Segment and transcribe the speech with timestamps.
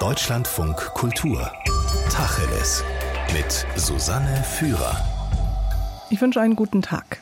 [0.00, 1.50] Deutschlandfunk Kultur.
[2.08, 2.84] Tacheles.
[3.32, 4.96] Mit Susanne Führer.
[6.08, 7.18] Ich wünsche einen guten Tag.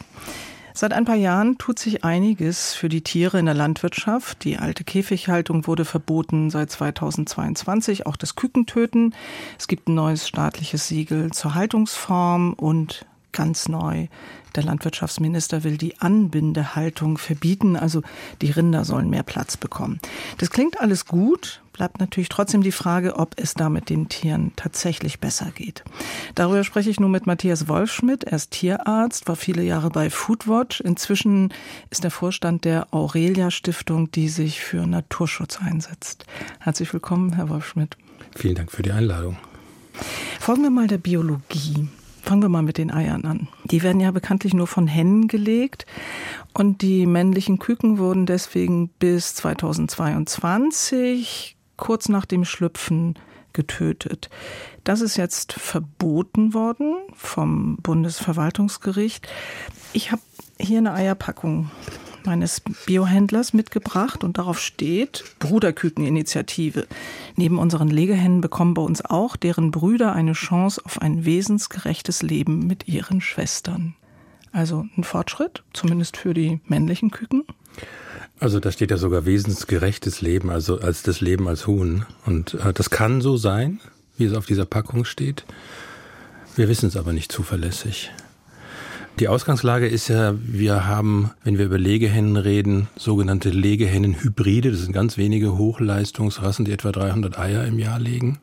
[0.75, 4.45] Seit ein paar Jahren tut sich einiges für die Tiere in der Landwirtschaft.
[4.45, 9.15] Die alte Käfighaltung wurde verboten seit 2022, auch das Kükentöten.
[9.59, 13.07] Es gibt ein neues staatliches Siegel zur Haltungsform und
[13.37, 14.09] ganz neu
[14.57, 18.03] der Landwirtschaftsminister will die Anbindehaltung verbieten, also
[18.41, 20.01] die Rinder sollen mehr Platz bekommen.
[20.39, 25.21] Das klingt alles gut, bleibt natürlich trotzdem die Frage, ob es damit den Tieren tatsächlich
[25.21, 25.85] besser geht.
[26.35, 28.25] Darüber spreche ich nun mit Matthias Wolfschmidt.
[28.25, 30.81] Er ist Tierarzt, war viele Jahre bei Foodwatch.
[30.81, 31.53] Inzwischen
[31.91, 36.25] ist er Vorstand der Aurelia Stiftung, die sich für Naturschutz einsetzt.
[36.61, 37.99] Herzlich willkommen, Herr Wolfschmidt.
[38.35, 39.37] Vielen Dank für die Einladung.
[40.41, 41.89] Folgen wir mal der Biologie.
[42.27, 43.47] Fangen wir mal mit den Eiern an.
[43.65, 45.87] Die werden ja bekanntlich nur von Hennen gelegt
[46.55, 53.17] und die männlichen Küken wurden deswegen bis 2022 kurz nach dem Schlüpfen
[53.53, 54.29] getötet.
[54.83, 59.29] Das ist jetzt verboten worden vom Bundesverwaltungsgericht.
[59.93, 60.23] Ich habe
[60.59, 61.71] hier eine Eierpackung
[62.27, 66.87] meines Biohändlers mitgebracht und darauf steht Bruderkükeninitiative.
[67.37, 72.67] Neben unseren Legehennen bekommen bei uns auch deren Brüder eine Chance auf ein wesensgerechtes Leben
[72.67, 73.95] mit ihren Schwestern.
[74.53, 77.45] Also ein Fortschritt, zumindest für die männlichen Küken.
[78.39, 82.05] Also da steht ja sogar wesensgerechtes Leben, also als das Leben als Huhn.
[82.27, 83.81] Und äh, das kann so sein,
[84.17, 85.45] wie es auf dieser Packung steht.
[86.55, 88.11] Wir wissen es aber nicht zuverlässig.
[89.19, 94.71] Die Ausgangslage ist ja, wir haben, wenn wir über Legehennen reden, sogenannte Legehennenhybride.
[94.71, 98.41] Das sind ganz wenige Hochleistungsrassen, die etwa 300 Eier im Jahr legen.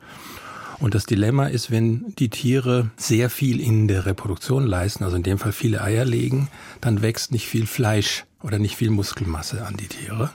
[0.80, 5.22] Und das Dilemma ist, wenn die Tiere sehr viel in der Reproduktion leisten, also in
[5.22, 6.48] dem Fall viele Eier legen,
[6.80, 10.30] dann wächst nicht viel Fleisch oder nicht viel Muskelmasse an die Tiere.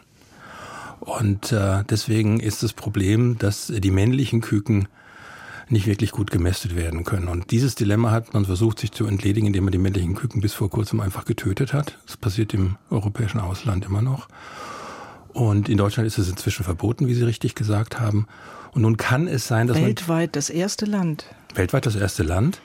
[1.01, 4.87] Und äh, deswegen ist das Problem, dass die männlichen Küken
[5.71, 7.27] nicht wirklich gut gemästet werden können.
[7.27, 10.53] Und dieses Dilemma hat man versucht, sich zu entledigen, indem man die männlichen Küken bis
[10.53, 11.97] vor kurzem einfach getötet hat.
[12.05, 14.27] Das passiert im europäischen Ausland immer noch.
[15.33, 18.27] Und in Deutschland ist es inzwischen verboten, wie Sie richtig gesagt haben.
[18.71, 21.25] Und nun kann es sein, dass weltweit das erste Land.
[21.53, 22.59] Weltweit das erste Land.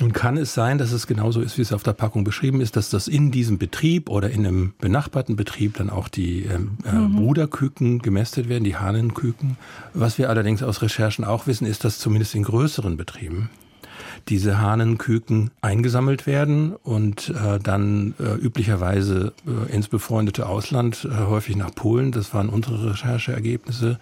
[0.00, 2.76] Nun kann es sein, dass es genauso ist, wie es auf der Packung beschrieben ist,
[2.76, 6.92] dass das in diesem Betrieb oder in einem benachbarten Betrieb dann auch die ähm, äh,
[6.92, 7.16] mhm.
[7.16, 9.56] Bruderküken gemästet werden, die Hahnenküken.
[9.94, 13.50] Was wir allerdings aus Recherchen auch wissen, ist, dass zumindest in größeren Betrieben
[14.28, 21.56] diese Hahnenküken eingesammelt werden und äh, dann äh, üblicherweise äh, ins befreundete Ausland, äh, häufig
[21.56, 23.98] nach Polen, das waren unsere Rechercheergebnisse,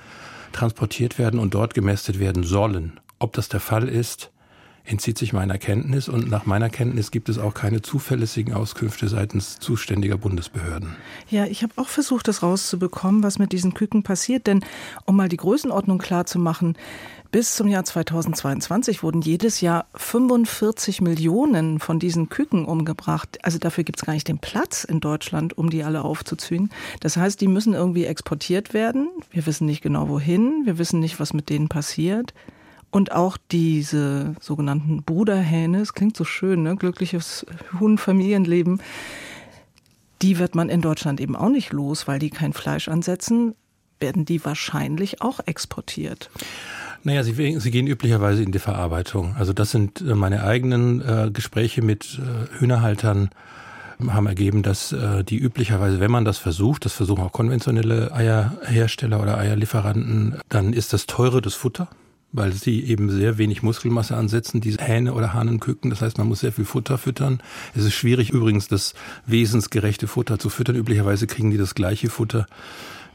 [0.52, 2.98] transportiert werden und dort gemästet werden sollen.
[3.18, 4.30] Ob das der Fall ist,
[4.86, 9.58] entzieht sich meiner Kenntnis und nach meiner Kenntnis gibt es auch keine zuverlässigen Auskünfte seitens
[9.58, 10.96] zuständiger Bundesbehörden.
[11.28, 14.64] Ja, ich habe auch versucht, das rauszubekommen, was mit diesen Küken passiert, denn
[15.04, 16.76] um mal die Größenordnung klar zu machen,
[17.32, 23.38] bis zum Jahr 2022 wurden jedes Jahr 45 Millionen von diesen Küken umgebracht.
[23.42, 26.70] Also dafür gibt es gar nicht den Platz in Deutschland, um die alle aufzuziehen.
[27.00, 29.10] Das heißt, die müssen irgendwie exportiert werden.
[29.30, 30.62] Wir wissen nicht genau wohin.
[30.64, 32.32] Wir wissen nicht, was mit denen passiert.
[32.90, 36.76] Und auch diese sogenannten Bruderhähne, es klingt so schön, ne?
[36.76, 37.44] glückliches
[37.78, 38.80] Huhn-Familienleben,
[40.22, 43.54] die wird man in Deutschland eben auch nicht los, weil die kein Fleisch ansetzen,
[44.00, 46.30] werden die wahrscheinlich auch exportiert.
[47.02, 49.34] Naja, sie, sie gehen üblicherweise in die Verarbeitung.
[49.36, 53.30] Also das sind äh, meine eigenen äh, Gespräche mit äh, Hühnerhaltern
[54.08, 59.22] haben ergeben, dass äh, die üblicherweise, wenn man das versucht, das versuchen auch konventionelle Eierhersteller
[59.22, 61.88] oder Eierlieferanten, dann ist das teure das Futter
[62.32, 65.90] weil sie eben sehr wenig Muskelmasse ansetzen, diese Hähne oder Hahnenküken.
[65.90, 67.40] Das heißt, man muss sehr viel Futter füttern.
[67.74, 68.94] Es ist schwierig übrigens, das
[69.26, 70.76] wesensgerechte Futter zu füttern.
[70.76, 72.46] Üblicherweise kriegen die das gleiche Futter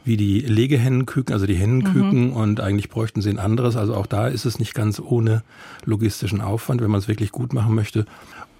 [0.04, 2.32] wie die Legehännenküken, also die Hennenküken mhm.
[2.32, 3.76] und eigentlich bräuchten sie ein anderes.
[3.76, 5.42] Also auch da ist es nicht ganz ohne
[5.84, 8.06] logistischen Aufwand, wenn man es wirklich gut machen möchte.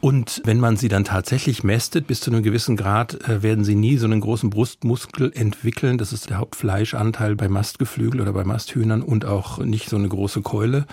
[0.03, 3.77] Und wenn man sie dann tatsächlich mästet, bis zu einem gewissen Grad, äh, werden sie
[3.77, 5.97] nie so einen großen Brustmuskel entwickeln.
[5.97, 10.43] Das ist der Hauptfleischanteil bei Mastgeflügel oder bei Masthühnern und auch nicht so eine große
[10.43, 10.87] Keule.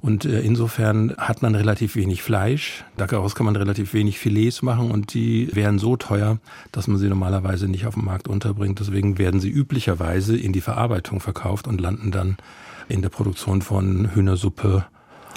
[0.00, 2.82] Und äh, insofern hat man relativ wenig Fleisch.
[2.96, 6.38] Daraus kann man relativ wenig Filets machen und die wären so teuer,
[6.72, 8.80] dass man sie normalerweise nicht auf dem Markt unterbringt.
[8.80, 12.38] Deswegen werden sie üblicherweise in die Verarbeitung verkauft und landen dann
[12.88, 14.86] in der Produktion von Hühnersuppe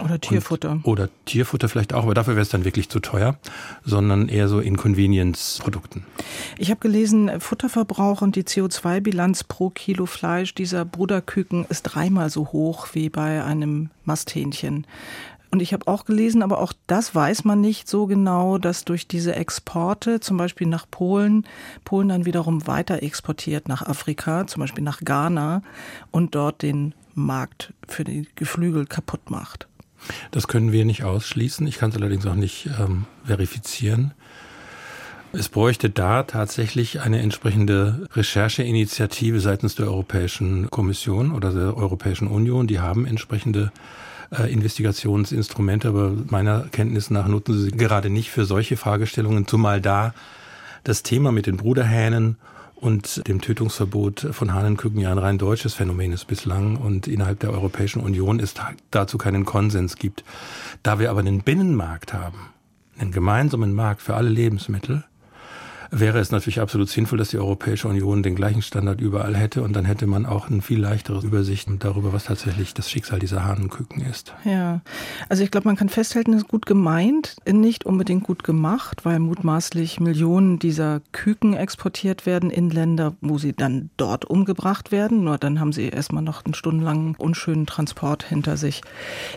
[0.01, 0.71] oder Tierfutter.
[0.71, 3.37] Und, oder Tierfutter vielleicht auch, aber dafür wäre es dann wirklich zu teuer,
[3.83, 6.05] sondern eher so Inconvenience-Produkten.
[6.57, 12.47] Ich habe gelesen, Futterverbrauch und die CO2-Bilanz pro Kilo Fleisch dieser Bruderküken ist dreimal so
[12.47, 14.85] hoch wie bei einem Masthähnchen.
[15.51, 19.07] Und ich habe auch gelesen, aber auch das weiß man nicht so genau, dass durch
[19.07, 21.45] diese Exporte, zum Beispiel nach Polen,
[21.85, 25.63] Polen dann wiederum weiter exportiert nach Afrika, zum Beispiel nach Ghana
[26.11, 29.68] und dort den Markt für die Geflügel kaputt macht.
[30.31, 31.67] Das können wir nicht ausschließen.
[31.67, 34.13] Ich kann es allerdings auch nicht ähm, verifizieren.
[35.31, 42.65] Es bräuchte da tatsächlich eine entsprechende Rechercheinitiative seitens der Europäischen Kommission oder der Europäischen Union.
[42.65, 43.71] Die haben entsprechende
[44.31, 50.15] äh, Investigationsinstrumente, aber meiner Kenntnis nach nutzen sie gerade nicht für solche Fragestellungen, zumal da
[50.83, 52.37] das Thema mit den Bruderhähnen
[52.79, 57.51] und dem Tötungsverbot von Hahnenküken ja ein rein deutsches Phänomen ist bislang und innerhalb der
[57.51, 58.53] Europäischen Union es
[58.91, 60.23] dazu keinen Konsens gibt.
[60.81, 62.53] Da wir aber einen Binnenmarkt haben,
[62.97, 65.03] einen gemeinsamen Markt für alle Lebensmittel,
[65.91, 69.73] wäre es natürlich absolut sinnvoll, dass die Europäische Union den gleichen Standard überall hätte und
[69.73, 74.01] dann hätte man auch eine viel leichtere Übersicht darüber, was tatsächlich das Schicksal dieser Hahnenküken
[74.01, 74.33] ist.
[74.45, 74.81] Ja,
[75.27, 79.19] also ich glaube, man kann festhalten, es ist gut gemeint, nicht unbedingt gut gemacht, weil
[79.19, 85.23] mutmaßlich Millionen dieser Küken exportiert werden in Länder, wo sie dann dort umgebracht werden.
[85.23, 88.81] Nur dann haben sie erstmal noch einen stundenlangen unschönen Transport hinter sich.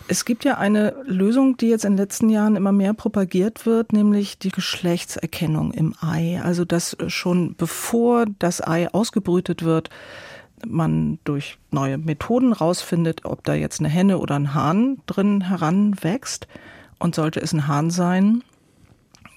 [0.09, 3.93] Es gibt ja eine Lösung, die jetzt in den letzten Jahren immer mehr propagiert wird,
[3.93, 6.42] nämlich die Geschlechtserkennung im Ei.
[6.43, 9.91] Also dass schon bevor das Ei ausgebrütet wird,
[10.67, 16.47] man durch neue Methoden rausfindet, ob da jetzt eine Henne oder ein Hahn drin heranwächst.
[16.99, 18.45] Und sollte es ein Hahn sein,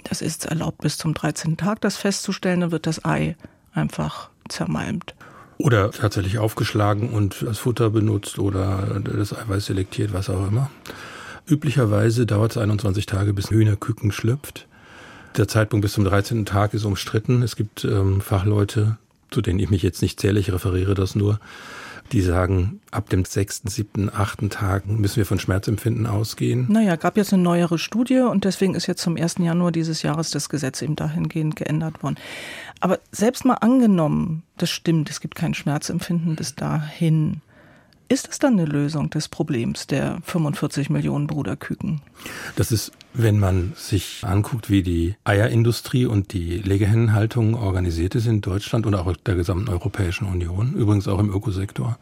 [0.04, 1.58] das ist erlaubt bis zum 13.
[1.58, 3.36] Tag das festzustellen, dann wird das Ei
[3.74, 5.16] einfach zermalmt.
[5.58, 10.70] Oder tatsächlich aufgeschlagen und als Futter benutzt oder das Eiweiß selektiert, was auch immer.
[11.48, 14.68] Üblicherweise dauert es 21 Tage, bis Hühnerküken schlüpft.
[15.38, 16.46] Der Zeitpunkt bis zum 13.
[16.46, 17.42] Tag ist umstritten.
[17.44, 18.98] Es gibt ähm, Fachleute,
[19.32, 21.40] zu denen ich mich jetzt nicht zähle, ich referiere das nur,
[22.12, 26.68] die sagen, ab dem sechsten, siebten, achten Tag müssen wir von Schmerzempfinden ausgehen.
[26.70, 29.38] Naja, gab jetzt eine neuere Studie und deswegen ist jetzt zum 1.
[29.40, 32.16] Januar dieses Jahres das Gesetz eben dahingehend geändert worden.
[32.80, 37.42] Aber selbst mal angenommen, das stimmt, es gibt kein Schmerzempfinden bis dahin.
[38.08, 42.02] Ist das dann eine Lösung des Problems der 45 Millionen Bruderküken?
[42.56, 48.42] Das ist, wenn man sich anguckt, wie die Eierindustrie und die Legehennenhaltung organisiert ist in
[48.42, 51.98] Deutschland und auch der gesamten Europäischen Union, übrigens auch im Ökosektor.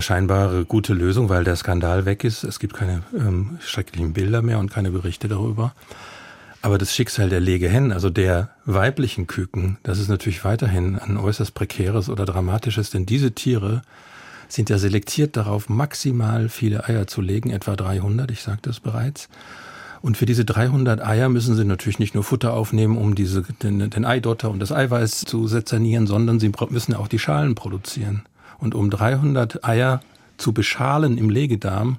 [0.00, 2.42] Scheinbare gute Lösung, weil der Skandal weg ist.
[2.42, 5.74] Es gibt keine ähm, schrecklichen Bilder mehr und keine Berichte darüber.
[6.62, 11.54] Aber das Schicksal der Legehennen, also der weiblichen Küken, das ist natürlich weiterhin ein äußerst
[11.54, 13.82] prekäres oder dramatisches, denn diese Tiere
[14.54, 19.28] sind ja selektiert darauf, maximal viele Eier zu legen, etwa 300, ich sagte es bereits.
[20.02, 23.88] Und für diese 300 Eier müssen sie natürlich nicht nur Futter aufnehmen, um diese, den,
[23.88, 28.22] den Eidotter und das Eiweiß zu sezernieren, sondern sie müssen auch die Schalen produzieren.
[28.58, 30.00] Und um 300 Eier
[30.38, 31.98] zu beschalen im Legedarm,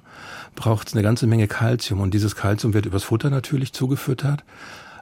[0.54, 2.00] braucht es eine ganze Menge Kalzium.
[2.00, 4.44] Und dieses Kalzium wird übers Futter natürlich zugefüttert.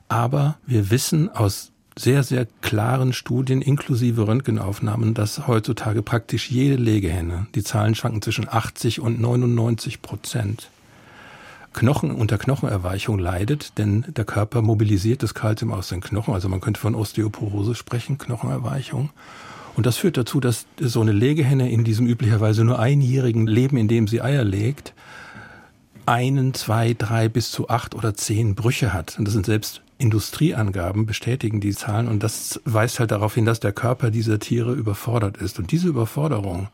[0.08, 7.46] Aber wir wissen aus sehr, sehr klaren Studien inklusive Röntgenaufnahmen, dass heutzutage praktisch jede Legehenne,
[7.54, 10.70] die Zahlen schwanken zwischen 80 und 99 Prozent,
[11.72, 16.34] Knochen unter Knochenerweichung leidet, denn der Körper mobilisiert das Kalzium aus den Knochen.
[16.34, 19.10] Also man könnte von Osteoporose sprechen, Knochenerweichung.
[19.74, 23.88] Und das führt dazu, dass so eine Legehenne in diesem üblicherweise nur einjährigen Leben, in
[23.88, 24.92] dem sie Eier legt,
[26.04, 29.18] einen, zwei, drei bis zu acht oder zehn Brüche hat.
[29.18, 33.60] Und das sind selbst Industrieangaben bestätigen die Zahlen und das weist halt darauf hin, dass
[33.60, 35.58] der Körper dieser Tiere überfordert ist.
[35.58, 36.68] Und diese Überforderung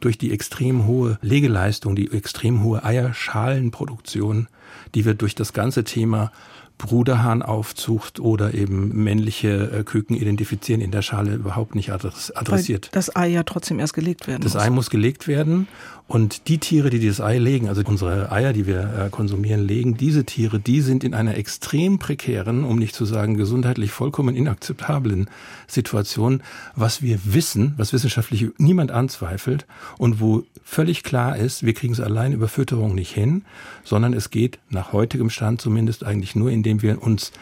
[0.00, 4.48] durch die extrem hohe Legeleistung, die extrem hohe Eierschalenproduktion,
[4.94, 6.32] die wird durch das ganze Thema
[6.78, 12.86] Bruderhahnaufzucht oder eben männliche äh, Küken identifizieren in der Schale überhaupt nicht adressiert.
[12.86, 14.62] Weil das Ei ja trotzdem erst gelegt werden das muss.
[14.62, 15.68] Das Ei muss gelegt werden
[16.12, 19.96] und die Tiere, die dieses Ei legen, also unsere Eier, die wir äh, konsumieren, legen,
[19.96, 25.30] diese Tiere, die sind in einer extrem prekären, um nicht zu sagen gesundheitlich vollkommen inakzeptablen
[25.66, 26.42] Situation,
[26.76, 29.64] was wir wissen, was wissenschaftlich niemand anzweifelt
[29.96, 33.46] und wo völlig klar ist, wir kriegen es allein über Fütterung nicht hin,
[33.82, 37.32] sondern es geht nach heutigem Stand zumindest eigentlich nur, indem wir uns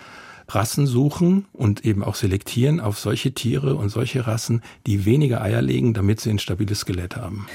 [0.48, 5.60] Rassen suchen und eben auch selektieren auf solche Tiere und solche Rassen, die weniger Eier
[5.60, 7.48] legen, damit sie ein stabiles Skelett haben.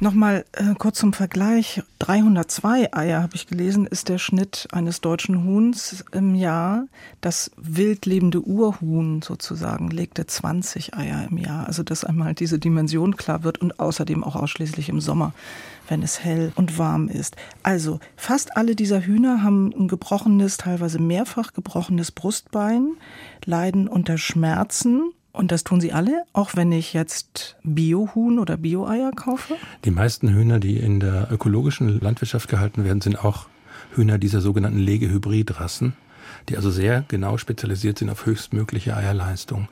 [0.00, 1.82] Nochmal äh, kurz zum Vergleich.
[1.98, 6.86] 302 Eier, habe ich gelesen, ist der Schnitt eines deutschen Huhns im Jahr.
[7.20, 11.66] Das wild lebende Urhuhn sozusagen legte 20 Eier im Jahr.
[11.66, 15.32] Also dass einmal diese Dimension klar wird und außerdem auch ausschließlich im Sommer,
[15.88, 17.36] wenn es hell und warm ist.
[17.62, 22.92] Also fast alle dieser Hühner haben ein gebrochenes, teilweise mehrfach gebrochenes Brustbein,
[23.44, 29.12] leiden unter Schmerzen und das tun sie alle, auch wenn ich jetzt Biohuhn oder Bio-Eier
[29.12, 29.54] kaufe?
[29.84, 33.46] Die meisten Hühner, die in der ökologischen Landwirtschaft gehalten werden, sind auch
[33.94, 35.92] Hühner dieser sogenannten Legehybridrassen,
[36.48, 39.68] die also sehr genau spezialisiert sind auf höchstmögliche Eierleistung.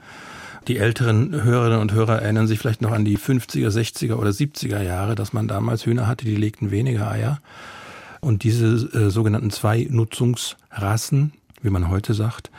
[0.69, 4.83] Die älteren Hörerinnen und Hörer erinnern sich vielleicht noch an die 50er, 60er oder 70er
[4.83, 7.41] Jahre, dass man damals Hühner hatte, die legten weniger Eier.
[8.21, 12.53] Und diese äh, sogenannten Zwei-Nutzungsrassen, wie man heute sagt,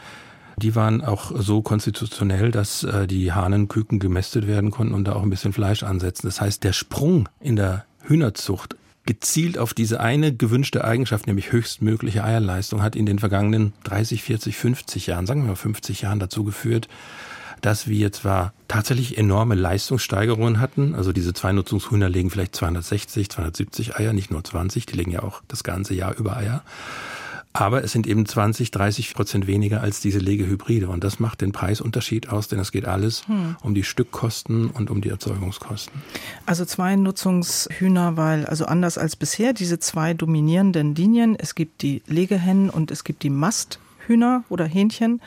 [0.57, 5.23] die waren auch so konstitutionell, dass äh, die Hahnenküken gemästet werden konnten und da auch
[5.23, 6.27] ein bisschen Fleisch ansetzen.
[6.27, 12.23] Das heißt, der Sprung in der Hühnerzucht gezielt auf diese eine gewünschte Eigenschaft, nämlich höchstmögliche
[12.23, 16.43] Eierleistung, hat in den vergangenen 30, 40, 50 Jahren, sagen wir mal 50 Jahren dazu
[16.43, 16.87] geführt,
[17.61, 23.95] dass wir zwar tatsächlich enorme Leistungssteigerungen hatten, also diese zwei Nutzungshühner legen vielleicht 260, 270
[23.95, 26.63] Eier, nicht nur 20, die legen ja auch das ganze Jahr über Eier.
[27.57, 30.89] Aber es sind eben 20, 30 Prozent weniger als diese Legehybride.
[30.89, 33.55] Und das macht den Preisunterschied aus, denn es geht alles hm.
[33.63, 36.01] um die Stückkosten und um die Erzeugungskosten.
[36.45, 42.03] Also zwei Nutzungshühner, weil, also anders als bisher, diese zwei dominierenden Linien, es gibt die
[42.05, 45.19] Legehennen und es gibt die Masthühner oder Hähnchen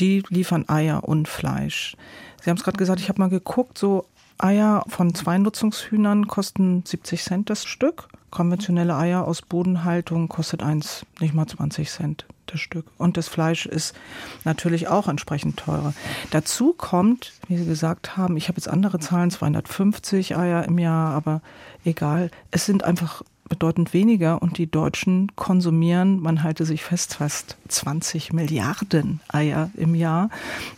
[0.00, 1.96] die liefern Eier und Fleisch.
[2.42, 4.06] Sie haben es gerade gesagt, ich habe mal geguckt, so
[4.38, 8.08] Eier von zwei Nutzungshühnern kosten 70 Cent das Stück.
[8.36, 12.84] Konventionelle Eier aus Bodenhaltung kostet eins nicht mal 20 Cent das Stück.
[12.98, 13.96] Und das Fleisch ist
[14.44, 15.94] natürlich auch entsprechend teurer.
[16.32, 21.14] Dazu kommt, wie Sie gesagt haben, ich habe jetzt andere Zahlen, 250 Eier im Jahr,
[21.14, 21.40] aber
[21.86, 22.30] egal.
[22.50, 28.34] Es sind einfach bedeutend weniger und die Deutschen konsumieren, man halte sich fest, fast 20
[28.34, 30.28] Milliarden Eier im Jahr.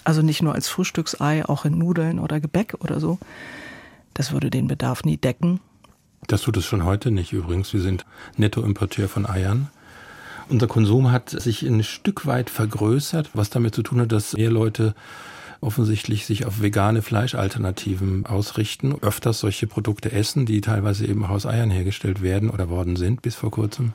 [0.05, 3.19] Also nicht nur als Frühstücksei, auch in Nudeln oder Gebäck oder so.
[4.15, 5.59] Das würde den Bedarf nie decken.
[6.27, 7.73] Das tut es schon heute nicht übrigens.
[7.73, 8.05] Wir sind
[8.37, 9.69] Nettoimporteur von Eiern.
[10.49, 14.51] Unser Konsum hat sich ein Stück weit vergrößert, was damit zu tun hat, dass mehr
[14.51, 14.95] Leute
[15.61, 21.47] offensichtlich sich auf vegane Fleischalternativen ausrichten, öfters solche Produkte essen, die teilweise eben auch aus
[21.47, 23.93] Eiern hergestellt werden oder worden sind bis vor kurzem.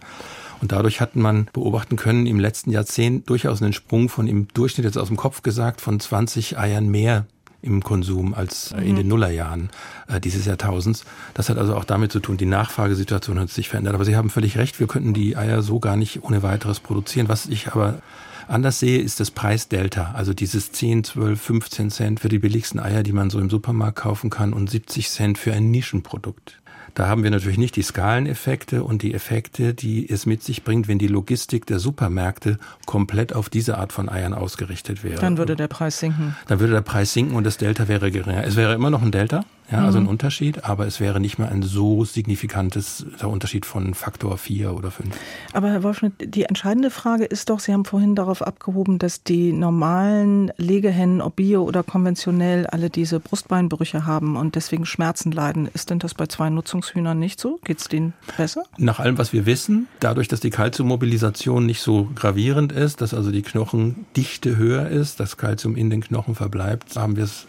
[0.61, 4.85] Und dadurch hat man beobachten können, im letzten Jahrzehnt durchaus einen Sprung von im Durchschnitt
[4.85, 7.25] jetzt aus dem Kopf gesagt von 20 Eiern mehr
[7.63, 8.83] im Konsum als mhm.
[8.83, 9.69] in den Nullerjahren
[10.07, 11.05] äh, dieses Jahrtausends.
[11.33, 13.95] Das hat also auch damit zu tun, die Nachfragesituation hat sich verändert.
[13.95, 17.29] Aber Sie haben völlig recht, wir könnten die Eier so gar nicht ohne weiteres produzieren.
[17.29, 18.01] Was ich aber
[18.47, 20.11] anders sehe, ist das Preisdelta.
[20.13, 23.97] Also dieses 10, 12, 15 Cent für die billigsten Eier, die man so im Supermarkt
[23.97, 26.59] kaufen kann und 70 Cent für ein Nischenprodukt.
[26.95, 30.87] Da haben wir natürlich nicht die Skaleneffekte und die Effekte, die es mit sich bringt,
[30.87, 35.19] wenn die Logistik der Supermärkte komplett auf diese Art von Eiern ausgerichtet wäre.
[35.19, 36.35] Dann würde der Preis sinken.
[36.47, 38.43] Dann würde der Preis sinken und das Delta wäre geringer.
[38.43, 40.09] Es wäre immer noch ein Delta, ja, also ein mhm.
[40.09, 45.15] Unterschied, aber es wäre nicht mehr ein so signifikantes Unterschied von Faktor 4 oder 5.
[45.53, 49.51] Aber Herr Wolfschmidt, die entscheidende Frage ist doch, Sie haben vorhin darauf abgehoben, dass die
[49.51, 55.67] normalen Legehennen, ob bio oder konventionell, alle diese Brustbeinbrüche haben und deswegen Schmerzen leiden.
[55.73, 57.59] Ist denn das bei zwei Nutzungshühnern nicht so?
[57.63, 58.63] Geht es denen besser?
[58.77, 63.31] Nach allem, was wir wissen, dadurch, dass die Kalziummobilisation nicht so gravierend ist, dass also
[63.31, 67.47] die Knochendichte höher ist, das Kalzium in den Knochen verbleibt, haben wir es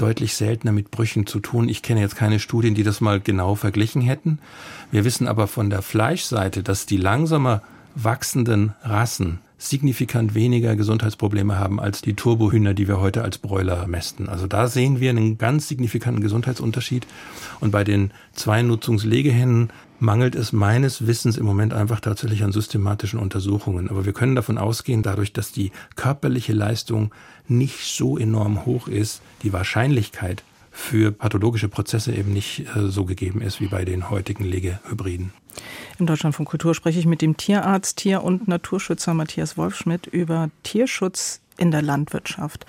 [0.00, 1.68] deutlich seltener mit Brüchen zu tun.
[1.68, 4.38] Ich kenne jetzt keine Studien, die das mal genau verglichen hätten.
[4.90, 7.62] Wir wissen aber von der Fleischseite, dass die langsamer
[7.94, 14.28] wachsenden Rassen signifikant weniger Gesundheitsprobleme haben als die Turbohühner, die wir heute als Bräuler mästen.
[14.28, 17.06] Also da sehen wir einen ganz signifikanten Gesundheitsunterschied.
[17.60, 23.88] Und bei den Zweinutzungslegehennen mangelt es meines Wissens im Moment einfach tatsächlich an systematischen Untersuchungen.
[23.90, 27.14] Aber wir können davon ausgehen, dadurch, dass die körperliche Leistung
[27.46, 33.42] nicht so enorm hoch ist, die Wahrscheinlichkeit für pathologische Prozesse eben nicht äh, so gegeben
[33.42, 35.32] ist wie bei den heutigen Legehybriden.
[35.98, 40.48] Im Deutschland von Kultur spreche ich mit dem Tierarzt, Tier- und Naturschützer Matthias Wolfschmidt über
[40.62, 42.66] Tierschutz in der Landwirtschaft.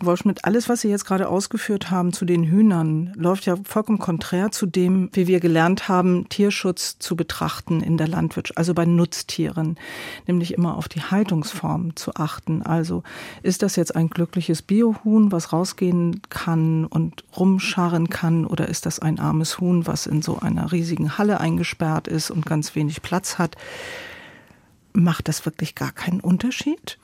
[0.00, 4.50] Wolfschmidt, alles, was Sie jetzt gerade ausgeführt haben zu den Hühnern, läuft ja vollkommen konträr
[4.50, 9.78] zu dem, wie wir gelernt haben, Tierschutz zu betrachten in der Landwirtschaft, also bei Nutztieren,
[10.26, 12.62] nämlich immer auf die Haltungsform zu achten.
[12.62, 13.02] Also
[13.42, 18.98] ist das jetzt ein glückliches Biohuhn, was rausgehen kann und rumscharren kann, oder ist das
[18.98, 23.38] ein armes Huhn, was in so einer riesigen Halle eingesperrt ist und ganz wenig Platz
[23.38, 23.56] hat?
[24.94, 26.98] Macht das wirklich gar keinen Unterschied?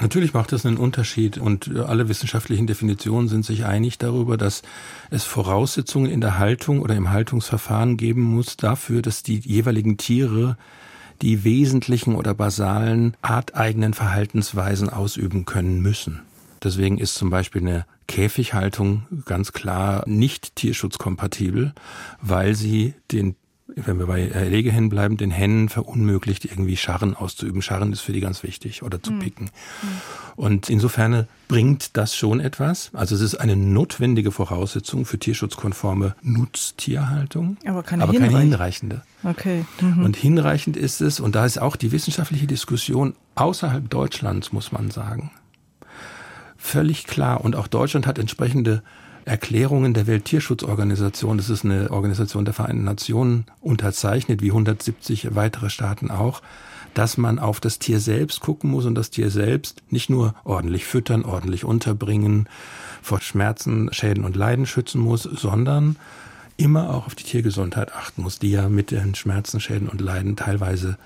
[0.00, 4.62] Natürlich macht es einen Unterschied und äh, alle wissenschaftlichen Definitionen sind sich einig darüber, dass
[5.10, 10.56] es Voraussetzungen in der Haltung oder im Haltungsverfahren geben muss dafür, dass die jeweiligen Tiere
[11.22, 16.22] die wesentlichen oder basalen arteigenen Verhaltensweisen ausüben können müssen.
[16.62, 21.72] Deswegen ist zum Beispiel eine Käfighaltung ganz klar nicht tierschutzkompatibel,
[22.20, 23.36] weil sie den
[23.66, 27.62] wenn wir bei Legehennen bleiben, den Hennen verunmöglicht, irgendwie Scharren auszuüben.
[27.62, 29.18] Scharren ist für die ganz wichtig oder zu hm.
[29.20, 29.44] picken.
[29.46, 29.88] Mhm.
[30.36, 32.90] Und insofern bringt das schon etwas.
[32.92, 39.02] Also es ist eine notwendige Voraussetzung für tierschutzkonforme Nutztierhaltung, aber keine, aber keine hinreichende.
[39.22, 39.64] Okay.
[39.80, 40.04] Mhm.
[40.04, 44.90] Und hinreichend ist es, und da ist auch die wissenschaftliche Diskussion außerhalb Deutschlands, muss man
[44.90, 45.30] sagen,
[46.58, 47.42] völlig klar.
[47.42, 48.82] Und auch Deutschland hat entsprechende
[49.24, 56.10] Erklärungen der Welttierschutzorganisation, das ist eine Organisation der Vereinten Nationen, unterzeichnet, wie 170 weitere Staaten
[56.10, 56.42] auch,
[56.92, 60.84] dass man auf das Tier selbst gucken muss und das Tier selbst nicht nur ordentlich
[60.84, 62.48] füttern, ordentlich unterbringen,
[63.02, 65.96] vor Schmerzen, Schäden und Leiden schützen muss, sondern
[66.56, 70.36] immer auch auf die Tiergesundheit achten muss, die ja mit den Schmerzen, Schäden und Leiden
[70.36, 70.96] teilweise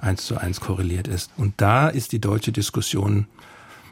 [0.00, 1.30] eins zu eins korreliert ist.
[1.36, 3.26] Und da ist die deutsche Diskussion,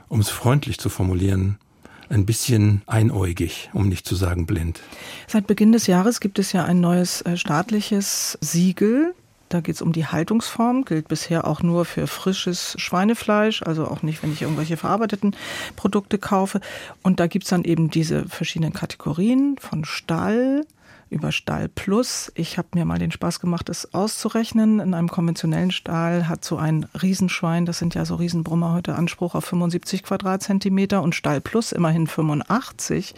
[0.08, 1.58] um es freundlich zu formulieren,
[2.08, 4.80] ein bisschen einäugig, um nicht zu sagen blind.
[5.26, 9.14] Seit Beginn des Jahres gibt es ja ein neues äh, staatliches Siegel.
[9.48, 14.02] Da geht es um die Haltungsform, gilt bisher auch nur für frisches Schweinefleisch, also auch
[14.02, 15.36] nicht, wenn ich irgendwelche verarbeiteten
[15.76, 16.60] Produkte kaufe.
[17.02, 20.66] Und da gibt es dann eben diese verschiedenen Kategorien von Stall,
[21.10, 22.32] über Stall Plus.
[22.34, 24.80] Ich habe mir mal den Spaß gemacht, das auszurechnen.
[24.80, 29.34] In einem konventionellen Stall hat so ein Riesenschwein, das sind ja so Riesenbrummer heute, Anspruch
[29.34, 33.14] auf 75 Quadratzentimeter und Stall Plus immerhin 85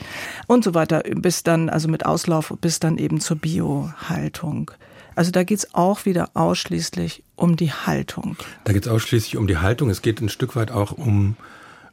[0.46, 4.70] und so weiter, bis dann, also mit Auslauf, bis dann eben zur Biohaltung.
[5.14, 8.36] Also da geht es auch wieder ausschließlich um die Haltung.
[8.64, 9.88] Da geht es ausschließlich um die Haltung.
[9.88, 11.36] Es geht ein Stück weit auch um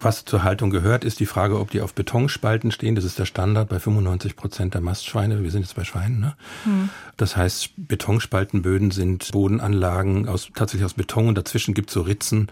[0.03, 2.95] was zur Haltung gehört, ist die Frage, ob die auf Betonspalten stehen.
[2.95, 5.43] Das ist der Standard bei 95 Prozent der Mastschweine.
[5.43, 6.19] Wir sind jetzt bei Schweinen.
[6.19, 6.35] Ne?
[6.63, 6.89] Hm.
[7.17, 12.49] Das heißt, Betonspaltenböden sind Bodenanlagen aus, tatsächlich aus Beton und dazwischen gibt es so Ritzen.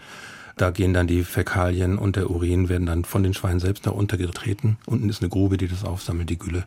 [0.56, 3.92] Da gehen dann die Fäkalien und der Urin werden dann von den Schweinen selbst nach
[3.92, 4.76] unten getreten.
[4.84, 6.64] Unten ist eine Grube, die das aufsammelt, die Gülle.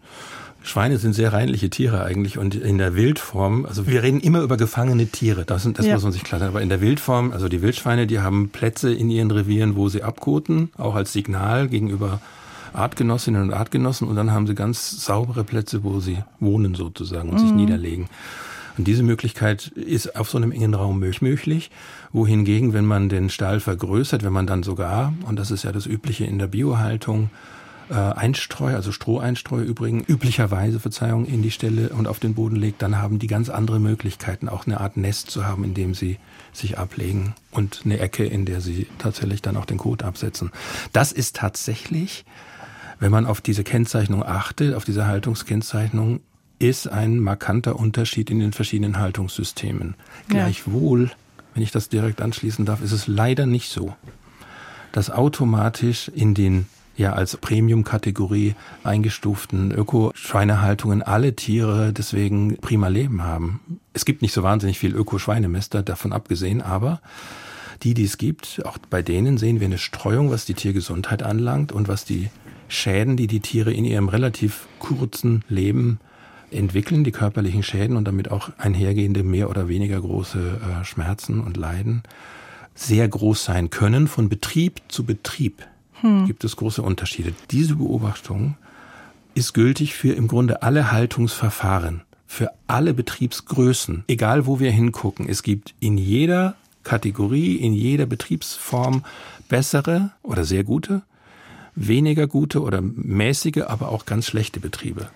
[0.66, 4.58] Schweine sind sehr reinliche Tiere eigentlich und in der Wildform, also wir reden immer über
[4.58, 5.94] gefangene Tiere, das, das ja.
[5.94, 8.92] muss man sich klar sein, aber in der Wildform, also die Wildschweine, die haben Plätze
[8.92, 12.20] in ihren Revieren, wo sie abkoten, auch als Signal gegenüber
[12.74, 17.36] Artgenossinnen und Artgenossen und dann haben sie ganz saubere Plätze, wo sie wohnen sozusagen und
[17.36, 17.48] mhm.
[17.48, 18.10] sich niederlegen.
[18.78, 21.72] Und diese Möglichkeit ist auf so einem engen Raum möglich,
[22.12, 25.86] wohingegen, wenn man den Stall vergrößert, wenn man dann sogar, und das ist ja das
[25.86, 27.30] Übliche in der Biohaltung,
[27.89, 32.82] äh, Einstreu, also Stroheinstreu übrigens, üblicherweise, Verzeihung, in die Stelle und auf den Boden legt,
[32.82, 36.18] dann haben die ganz andere Möglichkeiten, auch eine Art Nest zu haben, in dem sie
[36.54, 40.51] sich ablegen und eine Ecke, in der sie tatsächlich dann auch den Kot absetzen.
[40.94, 42.25] Das ist tatsächlich,
[43.00, 46.22] wenn man auf diese Kennzeichnung achtet, auf diese Haltungskennzeichnung,
[46.57, 49.96] ist ein markanter Unterschied in den verschiedenen Haltungssystemen.
[50.31, 50.46] Ja.
[50.46, 51.12] Gleichwohl,
[51.53, 53.94] wenn ich das direkt anschließen darf, ist es leider nicht so,
[54.92, 63.79] dass automatisch in den ja als Premium-Kategorie eingestuften Öko-Schweinehaltungen alle Tiere deswegen prima Leben haben.
[63.94, 67.01] Es gibt nicht so wahnsinnig viel Öko-Schweinemester, davon abgesehen, aber
[67.84, 71.72] die, die es gibt, auch bei denen sehen wir eine Streuung, was die Tiergesundheit anlangt
[71.72, 72.29] und was die
[72.68, 76.00] Schäden, die die Tiere in ihrem relativ kurzen Leben
[76.51, 81.58] entwickeln, die körperlichen Schäden und damit auch einhergehende mehr oder weniger große äh, Schmerzen und
[81.58, 82.03] Leiden,
[82.74, 85.66] sehr groß sein können von Betrieb zu Betrieb
[86.05, 86.27] hm.
[86.27, 87.33] gibt es große Unterschiede.
[87.51, 88.55] Diese Beobachtung
[89.33, 95.27] ist gültig für im Grunde alle Haltungsverfahren, für alle Betriebsgrößen, egal wo wir hingucken.
[95.27, 99.03] Es gibt in jeder Kategorie, in jeder Betriebsform
[99.50, 101.01] bessere oder sehr gute,
[101.74, 105.09] weniger gute oder mäßige, aber auch ganz schlechte Betriebe.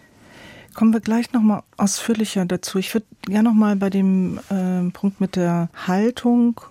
[0.74, 2.80] Kommen wir gleich nochmal ausführlicher dazu.
[2.80, 6.62] Ich würde gerne nochmal bei dem äh, Punkt mit der Haltung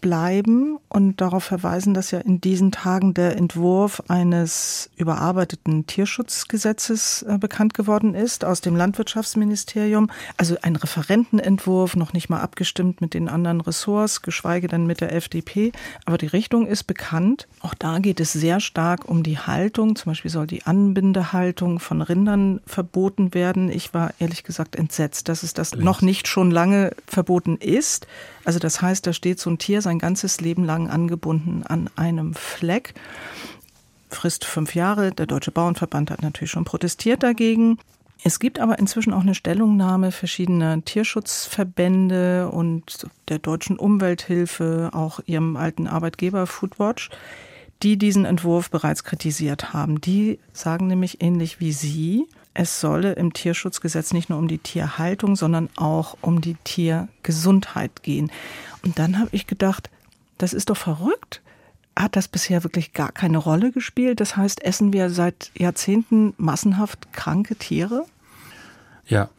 [0.00, 7.38] bleiben und darauf verweisen, dass ja in diesen Tagen der Entwurf eines überarbeiteten Tierschutzgesetzes äh,
[7.38, 10.10] bekannt geworden ist aus dem Landwirtschaftsministerium.
[10.36, 15.14] Also ein Referentenentwurf, noch nicht mal abgestimmt mit den anderen Ressorts, geschweige denn mit der
[15.14, 15.72] FDP.
[16.04, 17.48] Aber die Richtung ist bekannt.
[17.60, 19.96] Auch da geht es sehr stark um die Haltung.
[19.96, 23.70] Zum Beispiel soll die Anbindehaltung von Rindern verboten werden.
[23.70, 28.06] Ich war ehrlich gesagt entsetzt, dass es das noch nicht schon lange verboten ist.
[28.44, 32.34] Also das heißt, da steht so ein Tier sein ganzes Leben lang angebunden an einem
[32.34, 32.92] Fleck.
[34.10, 35.12] Frist fünf Jahre.
[35.12, 37.78] Der Deutsche Bauernverband hat natürlich schon protestiert dagegen.
[38.22, 45.56] Es gibt aber inzwischen auch eine Stellungnahme verschiedener Tierschutzverbände und der deutschen Umwelthilfe, auch ihrem
[45.56, 47.08] alten Arbeitgeber Foodwatch,
[47.82, 50.02] die diesen Entwurf bereits kritisiert haben.
[50.02, 52.26] Die sagen nämlich ähnlich wie Sie,
[52.58, 58.32] es solle im Tierschutzgesetz nicht nur um die Tierhaltung, sondern auch um die Tiergesundheit gehen.
[58.84, 59.90] Und dann habe ich gedacht,
[60.38, 61.40] das ist doch verrückt.
[61.96, 64.18] Hat das bisher wirklich gar keine Rolle gespielt?
[64.18, 68.04] Das heißt, essen wir seit Jahrzehnten massenhaft kranke Tiere?
[69.06, 69.30] Ja,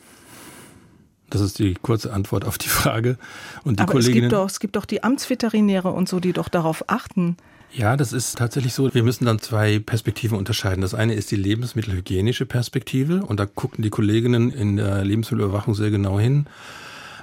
[1.30, 3.18] das ist die kurze Antwort auf die Frage.
[3.66, 6.32] Und die Aber Kolleginnen, es gibt, doch, es gibt doch die Amtsveterinäre und so, die
[6.32, 7.36] doch darauf achten.
[7.72, 8.94] Ja, das ist tatsächlich so.
[8.94, 10.82] Wir müssen dann zwei Perspektiven unterscheiden.
[10.82, 15.92] Das eine ist die lebensmittelhygienische Perspektive und da gucken die Kolleginnen in der Lebensmittelüberwachung sehr
[15.92, 16.48] genau hin.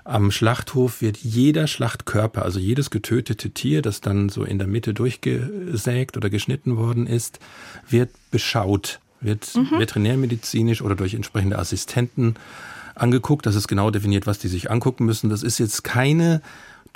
[0.04, 4.94] Am Schlachthof wird jeder Schlachtkörper, also jedes getötete Tier, das dann so in der Mitte
[4.94, 7.40] durchgesägt oder geschnitten worden ist,
[7.88, 9.80] wird beschaut, wird mhm.
[9.80, 12.36] veterinärmedizinisch oder durch entsprechende Assistenten
[12.94, 13.46] angeguckt.
[13.46, 15.28] Das ist genau definiert, was die sich angucken müssen.
[15.28, 16.40] Das ist jetzt keine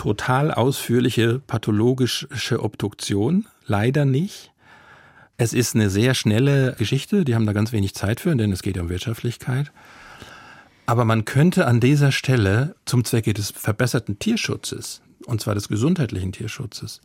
[0.00, 4.50] total ausführliche pathologische Obduktion, leider nicht.
[5.36, 8.62] Es ist eine sehr schnelle Geschichte, die haben da ganz wenig Zeit für, denn es
[8.62, 9.70] geht um Wirtschaftlichkeit.
[10.86, 16.32] Aber man könnte an dieser Stelle zum Zwecke des verbesserten Tierschutzes, und zwar des gesundheitlichen
[16.32, 17.02] Tierschutzes,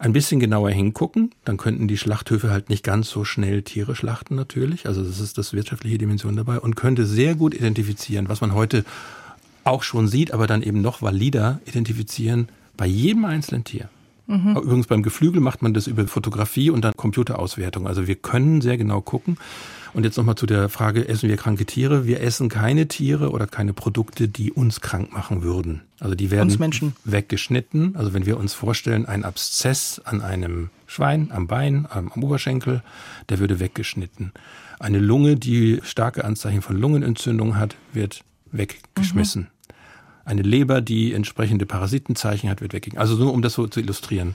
[0.00, 1.30] ein bisschen genauer hingucken.
[1.44, 4.88] Dann könnten die Schlachthöfe halt nicht ganz so schnell Tiere schlachten natürlich.
[4.88, 8.84] Also das ist das wirtschaftliche Dimension dabei und könnte sehr gut identifizieren, was man heute
[9.64, 13.88] auch schon sieht, aber dann eben noch valider identifizieren bei jedem einzelnen Tier.
[14.26, 14.56] Mhm.
[14.56, 17.86] Übrigens beim Geflügel macht man das über Fotografie und dann Computerauswertung.
[17.86, 19.36] Also wir können sehr genau gucken.
[19.92, 22.04] Und jetzt nochmal zu der Frage, essen wir kranke Tiere?
[22.04, 25.82] Wir essen keine Tiere oder keine Produkte, die uns krank machen würden.
[26.00, 26.50] Also die werden
[27.04, 27.94] weggeschnitten.
[27.94, 32.82] Also wenn wir uns vorstellen, ein Abszess an einem Schwein, am Bein, am Oberschenkel,
[33.28, 34.32] der würde weggeschnitten.
[34.80, 39.42] Eine Lunge, die starke Anzeichen von Lungenentzündung hat, wird weggeschmissen.
[39.42, 39.53] Mhm.
[40.24, 42.98] Eine Leber, die entsprechende Parasitenzeichen hat, wird weggegeben.
[42.98, 44.34] Also nur um das so zu illustrieren.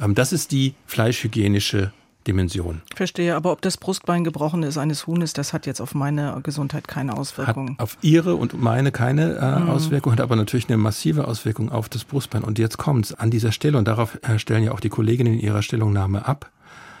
[0.00, 1.92] Ähm, das ist die fleischhygienische
[2.26, 2.82] Dimension.
[2.94, 6.86] Verstehe, aber ob das Brustbein gebrochen ist eines Huhnes, das hat jetzt auf meine Gesundheit
[6.86, 7.70] keine Auswirkung.
[7.70, 9.70] Hat auf ihre und meine keine äh, mhm.
[9.70, 12.44] Auswirkung, hat aber natürlich eine massive Auswirkung auf das Brustbein.
[12.44, 15.34] Und jetzt kommt es an dieser Stelle, und darauf äh, stellen ja auch die Kolleginnen
[15.34, 16.50] in ihrer Stellungnahme ab,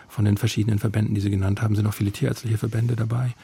[0.08, 3.34] von den verschiedenen Verbänden, die sie genannt haben, sind auch viele tierärztliche Verbände dabei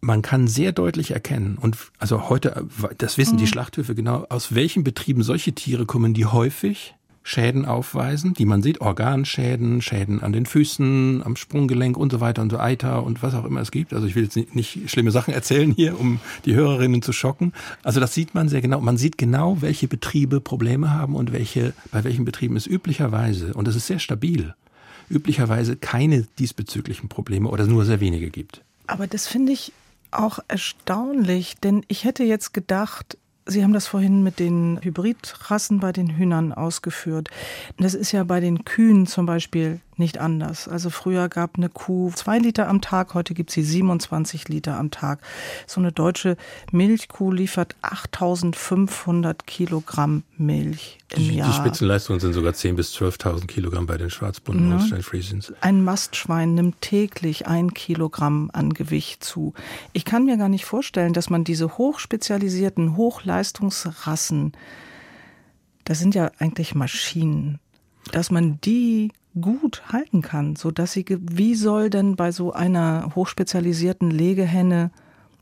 [0.00, 2.66] man kann sehr deutlich erkennen, und also heute,
[2.98, 3.38] das wissen mhm.
[3.38, 6.94] die Schlachthöfe genau, aus welchen Betrieben solche Tiere kommen, die häufig
[7.28, 12.40] Schäden aufweisen, die man sieht, Organschäden, Schäden an den Füßen, am Sprunggelenk und so weiter
[12.40, 13.92] und so Eiter und was auch immer es gibt.
[13.92, 17.52] Also ich will jetzt nicht, nicht schlimme Sachen erzählen hier, um die Hörerinnen zu schocken.
[17.82, 18.80] Also das sieht man sehr genau.
[18.80, 23.68] Man sieht genau, welche Betriebe Probleme haben und welche, bei welchen Betrieben es üblicherweise, und
[23.68, 24.54] das ist sehr stabil,
[25.10, 28.62] üblicherweise keine diesbezüglichen Probleme oder nur sehr wenige gibt.
[28.86, 29.72] Aber das finde ich
[30.10, 33.18] auch erstaunlich, denn ich hätte jetzt gedacht,
[33.50, 37.30] Sie haben das vorhin mit den Hybridrassen bei den Hühnern ausgeführt.
[37.78, 40.68] Das ist ja bei den Kühen zum Beispiel nicht anders.
[40.68, 44.90] Also früher gab eine Kuh zwei Liter am Tag, heute gibt sie 27 Liter am
[44.90, 45.20] Tag.
[45.66, 46.36] So eine deutsche
[46.72, 51.48] Milchkuh liefert 8500 Kilogramm Milch im die, Jahr.
[51.48, 54.76] Die Spitzenleistungen sind sogar 10.000 bis 12.000 Kilogramm bei den Schwarzbunden ne?
[55.60, 59.54] Ein Mastschwein nimmt täglich ein Kilogramm an Gewicht zu.
[59.92, 64.52] Ich kann mir gar nicht vorstellen, dass man diese hochspezialisierten Hochleistungsrassen,
[65.84, 67.58] das sind ja eigentlich Maschinen,
[68.12, 73.12] dass man die gut halten kann, so dass sie wie soll denn bei so einer
[73.14, 74.90] hochspezialisierten Legehenne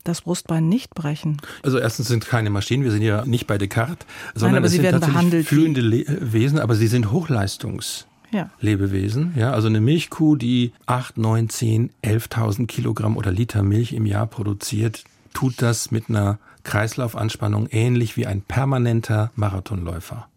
[0.03, 1.37] das Brustbein nicht brechen?
[1.63, 4.81] Also erstens sind keine Maschinen, wir sind ja nicht bei Descartes, sondern Nein, aber sie
[4.81, 8.49] werden behandelt fühlende Le Wesen, aber sie sind Hochleistungs ja.
[8.59, 9.33] Lebewesen.
[9.35, 14.27] Ja, also eine Milchkuh, die 8, 9, 10, 11.000 Kilogramm oder Liter Milch im Jahr
[14.27, 20.27] produziert, tut das mit einer Kreislaufanspannung ähnlich wie ein permanenter Marathonläufer.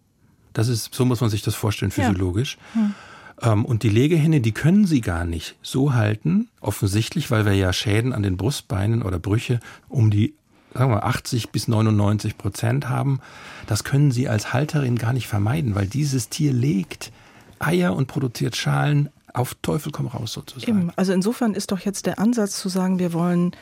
[0.52, 2.58] Das ist, so muss man sich das vorstellen, physiologisch.
[2.74, 2.80] Ja.
[2.80, 2.94] Hm.
[3.42, 7.72] Ähm, und die Legehenne, die können sie gar nicht so halten, offensichtlich, weil wir ja
[7.72, 10.34] Schäden an den Brustbeinen oder Brüche um die
[10.72, 13.20] sagen wir 80 bis 99 Prozent haben.
[13.66, 17.10] Das können sie als Halterin gar nicht vermeiden, weil dieses Tier legt
[17.58, 20.78] Eier und produziert Schalen auf Teufel komm raus sozusagen.
[20.78, 20.92] Eben.
[20.94, 23.52] Also insofern ist doch jetzt der Ansatz zu sagen, wir wollen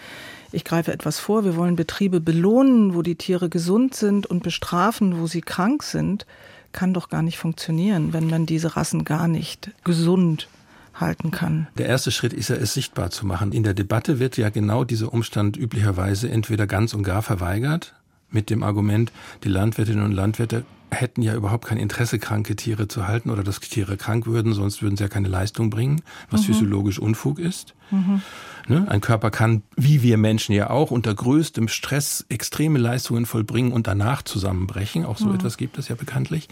[0.50, 5.20] ich greife etwas vor, wir wollen Betriebe belohnen, wo die Tiere gesund sind und bestrafen,
[5.20, 6.26] wo sie krank sind
[6.72, 10.48] kann doch gar nicht funktionieren, wenn man diese Rassen gar nicht gesund
[10.94, 11.68] halten kann.
[11.76, 13.52] Der erste Schritt ist ja, es sichtbar zu machen.
[13.52, 17.94] In der Debatte wird ja genau dieser Umstand üblicherweise entweder ganz und gar verweigert,
[18.30, 19.12] mit dem Argument,
[19.44, 23.60] die Landwirtinnen und Landwirte hätten ja überhaupt kein Interesse, kranke Tiere zu halten oder dass
[23.60, 26.46] Tiere krank würden, sonst würden sie ja keine Leistung bringen, was mhm.
[26.46, 27.74] physiologisch Unfug ist.
[27.90, 28.22] Mhm.
[28.68, 28.86] Ne?
[28.88, 33.86] Ein Körper kann, wie wir Menschen ja auch, unter größtem Stress extreme Leistungen vollbringen und
[33.86, 35.04] danach zusammenbrechen.
[35.04, 35.36] Auch so mhm.
[35.36, 36.48] etwas gibt es ja bekanntlich.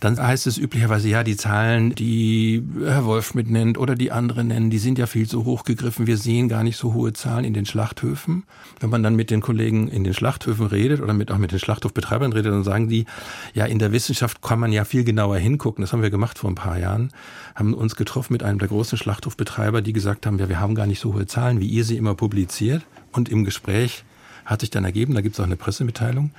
[0.00, 4.68] Dann heißt es üblicherweise, ja, die Zahlen, die Herr Wolf mitnennt oder die anderen nennen,
[4.68, 6.06] die sind ja viel zu hoch gegriffen.
[6.06, 8.44] Wir sehen gar nicht so hohe Zahlen in den Schlachthöfen.
[8.78, 11.58] Wenn man dann mit den Kollegen in den Schlachthöfen redet oder mit, auch mit den
[11.58, 13.06] Schlachthofbetreibern redet, dann sagen die,
[13.54, 15.82] ja, in der Wissenschaft kann man ja viel genauer hingucken.
[15.82, 17.10] Das haben wir gemacht vor ein paar Jahren.
[17.54, 20.86] Haben uns getroffen mit einem der großen Schlachthofbetreiber, die gesagt haben, ja, wir haben gar
[20.86, 22.84] nicht so hohe Zahlen, wie ihr sie immer publiziert.
[23.12, 24.04] Und im Gespräch
[24.44, 26.30] hat sich dann ergeben, da gibt es auch eine Pressemitteilung,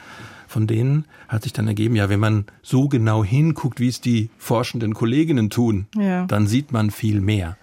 [0.47, 4.29] von denen hat sich dann ergeben, ja, wenn man so genau hinguckt, wie es die
[4.37, 6.25] forschenden Kolleginnen tun, ja.
[6.25, 7.57] dann sieht man viel mehr.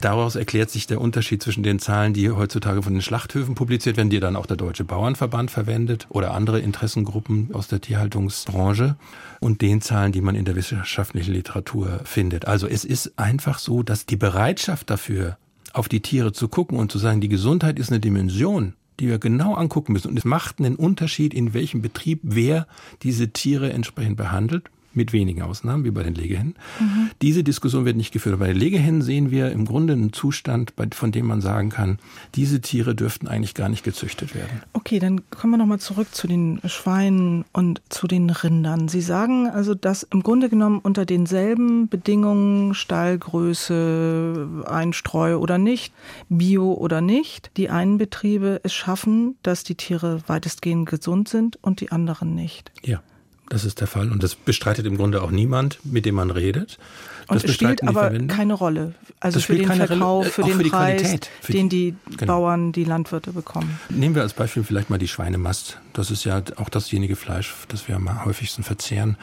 [0.00, 4.08] Daraus erklärt sich der Unterschied zwischen den Zahlen, die heutzutage von den Schlachthöfen publiziert werden,
[4.08, 8.96] die dann auch der Deutsche Bauernverband verwendet oder andere Interessengruppen aus der Tierhaltungsbranche
[9.40, 12.48] und den Zahlen, die man in der wissenschaftlichen Literatur findet.
[12.48, 15.36] Also es ist einfach so, dass die Bereitschaft dafür,
[15.72, 19.18] auf die Tiere zu gucken und zu sagen, die Gesundheit ist eine Dimension, die wir
[19.18, 20.08] genau angucken müssen.
[20.08, 22.66] Und es macht einen Unterschied, in welchem Betrieb wer
[23.02, 26.54] diese Tiere entsprechend behandelt mit wenigen Ausnahmen, wie bei den Legehennen.
[26.78, 27.10] Mhm.
[27.22, 28.38] Diese Diskussion wird nicht geführt.
[28.38, 31.98] Bei den Legehennen sehen wir im Grunde einen Zustand, von dem man sagen kann,
[32.34, 34.62] diese Tiere dürften eigentlich gar nicht gezüchtet werden.
[34.72, 38.88] Okay, dann kommen wir nochmal zurück zu den Schweinen und zu den Rindern.
[38.88, 45.92] Sie sagen also, dass im Grunde genommen unter denselben Bedingungen, Stallgröße, Einstreu oder nicht,
[46.28, 51.80] Bio oder nicht, die einen Betriebe es schaffen, dass die Tiere weitestgehend gesund sind und
[51.80, 52.72] die anderen nicht.
[52.82, 53.02] Ja.
[53.50, 54.12] Das ist der Fall.
[54.12, 56.78] Und das bestreitet im Grunde auch niemand, mit dem man redet.
[57.26, 58.94] Das und es spielt aber keine Rolle.
[59.18, 62.34] Also für den Verkauf, für den für Preis, Qualität, für den die genau.
[62.34, 63.80] Bauern, die Landwirte bekommen.
[63.88, 65.80] Nehmen wir als Beispiel vielleicht mal die Schweinemast.
[65.94, 69.16] Das ist ja auch dasjenige Fleisch, das wir am häufigsten verzehren.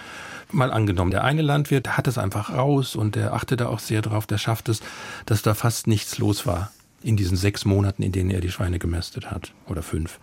[0.52, 4.02] Mal angenommen, der eine Landwirt hat es einfach raus und der achtet da auch sehr
[4.02, 4.82] drauf, der schafft es,
[5.26, 8.78] dass da fast nichts los war in diesen sechs Monaten, in denen er die Schweine
[8.78, 9.54] gemästet hat.
[9.68, 10.20] Oder fünf.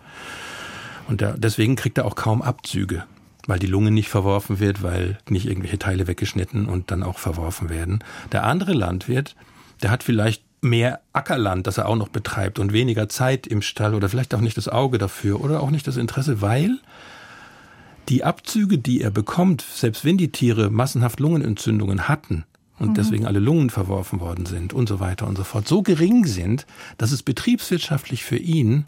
[1.07, 3.03] Und der, deswegen kriegt er auch kaum Abzüge
[3.47, 7.69] weil die Lunge nicht verworfen wird, weil nicht irgendwelche Teile weggeschnitten und dann auch verworfen
[7.69, 8.03] werden.
[8.31, 9.35] Der andere Landwirt,
[9.81, 13.93] der hat vielleicht mehr Ackerland, das er auch noch betreibt und weniger Zeit im Stall
[13.93, 16.79] oder vielleicht auch nicht das Auge dafür oder auch nicht das Interesse, weil
[18.09, 22.45] die Abzüge, die er bekommt, selbst wenn die Tiere massenhaft Lungenentzündungen hatten
[22.77, 22.93] und mhm.
[22.95, 26.65] deswegen alle Lungen verworfen worden sind und so weiter und so fort, so gering sind,
[26.97, 28.87] dass es betriebswirtschaftlich für ihn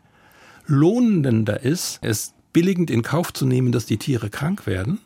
[0.65, 4.97] lohnender ist, es billigend in Kauf zu nehmen, dass die Tiere krank werden,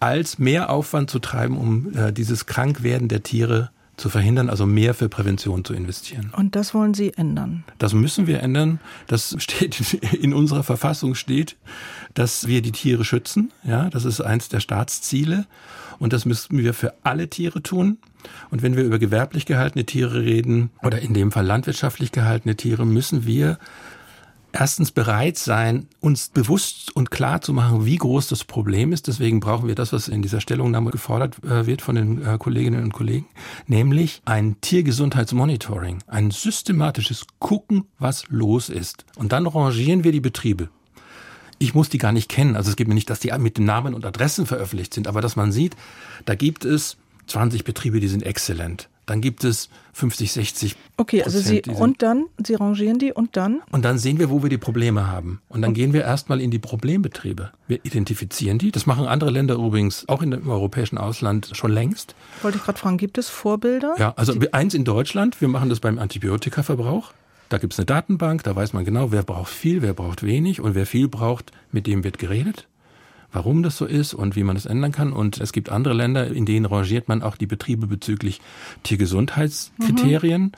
[0.00, 4.92] als mehr Aufwand zu treiben, um äh, dieses Krankwerden der Tiere zu verhindern, also mehr
[4.92, 6.30] für Prävention zu investieren.
[6.36, 7.64] Und das wollen Sie ändern?
[7.78, 8.80] Das müssen wir ändern.
[9.06, 11.56] Das steht in unserer Verfassung steht,
[12.12, 13.50] dass wir die Tiere schützen.
[13.62, 15.46] Ja, das ist eins der Staatsziele.
[15.98, 17.96] Und das müssen wir für alle Tiere tun.
[18.50, 22.84] Und wenn wir über gewerblich gehaltene Tiere reden oder in dem Fall landwirtschaftlich gehaltene Tiere,
[22.84, 23.58] müssen wir
[24.54, 29.08] erstens bereit sein, uns bewusst und klar zu machen, wie groß das Problem ist.
[29.08, 32.84] Deswegen brauchen wir das, was in dieser Stellungnahme gefordert äh, wird von den äh, Kolleginnen
[32.84, 33.26] und Kollegen,
[33.66, 39.04] nämlich ein Tiergesundheitsmonitoring, ein systematisches Gucken, was los ist.
[39.16, 40.68] Und dann rangieren wir die Betriebe.
[41.58, 42.56] Ich muss die gar nicht kennen.
[42.56, 45.20] Also es geht mir nicht, dass die mit den Namen und Adressen veröffentlicht sind, aber
[45.20, 45.76] dass man sieht,
[46.24, 50.76] da gibt es 20 Betriebe, die sind exzellent dann gibt es 50, 60.
[50.96, 53.60] Okay, also Sie und dann, Sie rangieren die und dann?
[53.70, 55.40] Und dann sehen wir, wo wir die Probleme haben.
[55.48, 55.80] Und dann okay.
[55.80, 57.50] gehen wir erstmal in die Problembetriebe.
[57.68, 58.72] Wir identifizieren die.
[58.72, 62.14] Das machen andere Länder übrigens auch in dem europäischen Ausland schon längst.
[62.42, 63.94] Wollte ich gerade fragen, gibt es Vorbilder?
[63.98, 67.12] Ja, also eins in Deutschland, wir machen das beim Antibiotikaverbrauch.
[67.50, 70.60] Da gibt es eine Datenbank, da weiß man genau, wer braucht viel, wer braucht wenig
[70.60, 72.66] und wer viel braucht, mit dem wird geredet
[73.34, 75.12] warum das so ist und wie man das ändern kann.
[75.12, 78.40] Und es gibt andere Länder, in denen rangiert man auch die Betriebe bezüglich
[78.84, 80.42] Tiergesundheitskriterien.
[80.42, 80.52] Mhm.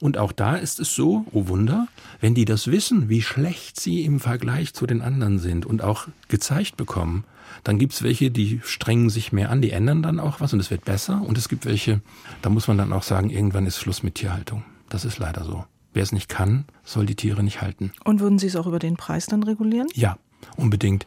[0.00, 1.88] Und auch da ist es so, oh Wunder,
[2.20, 6.08] wenn die das wissen, wie schlecht sie im Vergleich zu den anderen sind und auch
[6.28, 7.24] gezeigt bekommen,
[7.64, 10.60] dann gibt es welche, die strengen sich mehr an, die ändern dann auch was und
[10.60, 11.22] es wird besser.
[11.22, 12.02] Und es gibt welche,
[12.42, 14.64] da muss man dann auch sagen, irgendwann ist Schluss mit Tierhaltung.
[14.88, 15.64] Das ist leider so.
[15.94, 17.92] Wer es nicht kann, soll die Tiere nicht halten.
[18.04, 19.86] Und würden Sie es auch über den Preis dann regulieren?
[19.94, 20.18] Ja,
[20.56, 21.06] Unbedingt.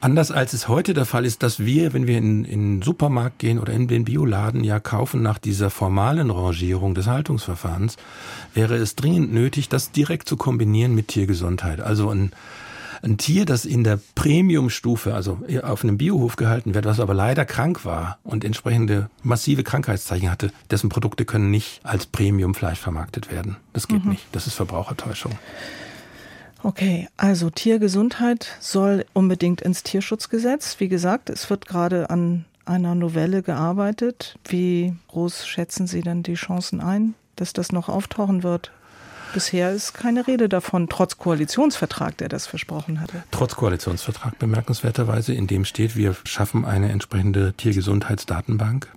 [0.00, 3.38] Anders als es heute der Fall ist, dass wir, wenn wir in, in den Supermarkt
[3.38, 7.96] gehen oder in den Bioladen ja kaufen nach dieser formalen Rangierung des Haltungsverfahrens,
[8.54, 11.80] wäre es dringend nötig, das direkt zu kombinieren mit Tiergesundheit.
[11.80, 12.32] Also ein,
[13.02, 17.44] ein Tier, das in der Premiumstufe, also auf einem Biohof gehalten wird, was aber leider
[17.44, 23.56] krank war und entsprechende massive Krankheitszeichen hatte, dessen Produkte können nicht als Premiumfleisch vermarktet werden.
[23.72, 24.12] Das geht mhm.
[24.12, 24.26] nicht.
[24.32, 25.32] Das ist Verbrauchertäuschung.
[26.62, 30.80] Okay, also Tiergesundheit soll unbedingt ins Tierschutzgesetz.
[30.80, 34.36] Wie gesagt, es wird gerade an einer Novelle gearbeitet.
[34.48, 38.72] Wie groß schätzen Sie denn die Chancen ein, dass das noch auftauchen wird?
[39.32, 43.22] Bisher ist keine Rede davon, trotz Koalitionsvertrag, der das versprochen hatte.
[43.30, 48.88] Trotz Koalitionsvertrag bemerkenswerterweise, in dem steht, wir schaffen eine entsprechende Tiergesundheitsdatenbank.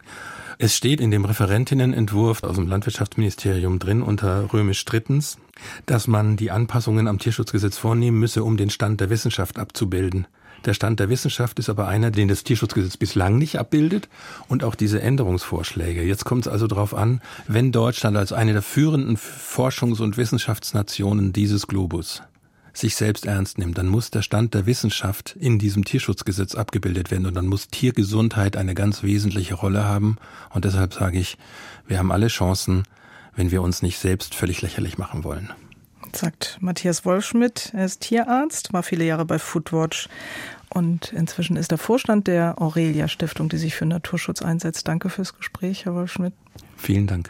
[0.62, 5.38] Es steht in dem Referentinnenentwurf aus dem Landwirtschaftsministerium drin unter römisch drittens,
[5.86, 10.28] dass man die Anpassungen am Tierschutzgesetz vornehmen müsse, um den Stand der Wissenschaft abzubilden.
[10.66, 14.10] Der Stand der Wissenschaft ist aber einer, den das Tierschutzgesetz bislang nicht abbildet
[14.50, 16.04] und auch diese Änderungsvorschläge.
[16.04, 21.32] Jetzt kommt es also darauf an, wenn Deutschland als eine der führenden Forschungs- und Wissenschaftsnationen
[21.32, 22.22] dieses Globus
[22.74, 27.26] sich selbst ernst nimmt, dann muss der Stand der Wissenschaft in diesem Tierschutzgesetz abgebildet werden
[27.26, 30.18] und dann muss Tiergesundheit eine ganz wesentliche Rolle haben.
[30.52, 31.38] Und deshalb sage ich,
[31.88, 32.84] wir haben alle Chancen,
[33.36, 35.50] wenn wir uns nicht selbst völlig lächerlich machen wollen.
[36.14, 37.72] Sagt Matthias Wolfschmidt.
[37.74, 40.10] Er ist Tierarzt, war viele Jahre bei Foodwatch
[40.70, 44.88] und inzwischen ist er Vorstand der Aurelia Stiftung, die sich für Naturschutz einsetzt.
[44.88, 46.34] Danke fürs Gespräch, Herr Wolfschmidt.
[46.78, 47.30] Vielen Dank.